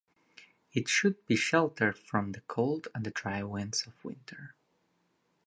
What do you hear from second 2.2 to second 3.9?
the cold and dry winds